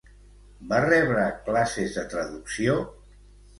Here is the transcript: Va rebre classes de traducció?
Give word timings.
Va 0.71 0.79
rebre 0.85 1.27
classes 1.51 2.01
de 2.01 2.07
traducció? 2.17 2.81